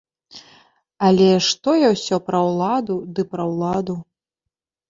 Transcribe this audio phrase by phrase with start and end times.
[1.07, 3.95] Але што я ўсё пра ўладу, ды пра ўладу.